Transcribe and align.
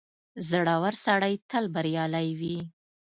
•زړور 0.49 0.93
سړی 1.05 1.33
تل 1.49 1.65
بریالی 1.75 2.29
وي. 2.39 2.57